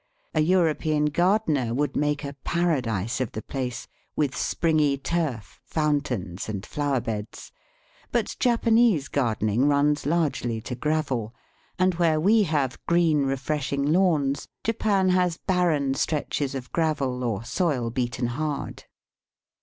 A 0.33 0.39
European 0.41 1.05
gardener 1.05 1.75
would 1.75 1.95
make 1.95 2.23
a 2.23 2.33
paradise 2.43 3.21
of 3.21 3.33
the 3.33 3.43
place, 3.43 3.87
with 4.15 4.35
springy 4.35 4.97
turf, 4.97 5.61
fountains, 5.63 6.49
and 6.49 6.65
flower 6.65 6.99
beds. 6.99 7.51
But 8.11 8.35
Japanese 8.39 9.07
gardening 9.07 9.67
runs 9.67 10.07
largely 10.07 10.59
to 10.61 10.73
gravel, 10.73 11.35
and 11.77 11.93
where 12.01 12.19
we 12.19 12.41
have 12.49 12.83
green 12.87 13.27
refreshing 13.27 13.85
lawns 13.93 14.47
Japan 14.63 15.09
has 15.09 15.37
barren 15.37 15.93
stretches 15.93 16.55
of 16.55 16.71
gravel 16.71 17.23
or 17.23 17.43
soil 17.43 17.91
beaten 17.91 18.25
hard. 18.25 18.85